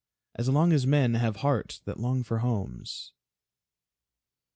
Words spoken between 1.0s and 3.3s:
have hearts that long for homes.